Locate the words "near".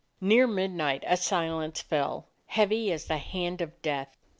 0.19-0.47